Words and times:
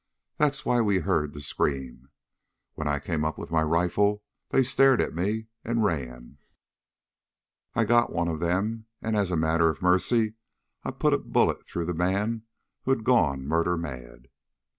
That's 0.37 0.65
why 0.65 0.81
we 0.81 0.97
heard 1.01 1.31
the 1.31 1.41
scream. 1.41 2.09
When 2.73 2.87
I 2.87 2.97
came 2.99 3.23
up 3.23 3.37
with 3.37 3.51
my 3.51 3.61
rifle 3.61 4.23
they 4.49 4.63
stared 4.63 4.99
at 4.99 5.13
me, 5.13 5.45
and 5.63 5.83
ran. 5.83 6.39
"I 7.75 7.85
got 7.85 8.11
one 8.11 8.39
then, 8.39 8.85
and 9.03 9.15
as 9.15 9.29
a 9.29 9.37
matter 9.37 9.69
of 9.69 9.83
mercy 9.83 10.33
I 10.83 10.89
put 10.89 11.13
a 11.13 11.19
bullet 11.19 11.67
through 11.67 11.85
the 11.85 11.93
man 11.93 12.45
who'd 12.83 13.03
gone 13.03 13.45
murder 13.45 13.77
mad. 13.77 14.29